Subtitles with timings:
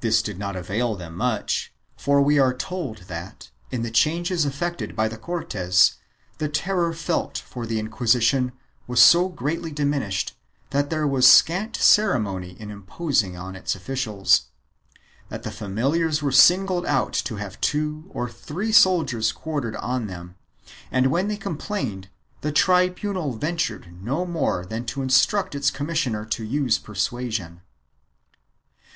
[0.00, 4.96] This did not avail them much for we are told that, in the changes effected
[4.96, 5.94] by the Cortes,
[6.38, 8.50] the terror felt for the Inquisition
[8.88, 10.36] was so greatly diminished
[10.70, 14.46] that there was scant ceremony in imposing on its officials;
[15.28, 20.34] that the familiars were singled out to have two or three soldiers quartered on them
[20.90, 22.08] and when they complained
[22.40, 27.60] the tribunal ventured no more than to instruct its commissioner to use persuasion.